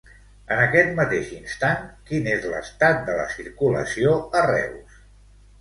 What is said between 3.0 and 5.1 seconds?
de la circulació a Reus?